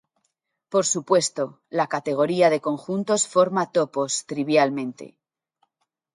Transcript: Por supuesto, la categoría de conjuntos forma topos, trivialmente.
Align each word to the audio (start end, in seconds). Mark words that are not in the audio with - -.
Por 0.73 0.85
supuesto, 0.93 1.43
la 1.69 1.85
categoría 1.85 2.49
de 2.49 2.59
conjuntos 2.67 3.27
forma 3.27 3.71
topos, 3.77 4.11
trivialmente. 4.25 5.05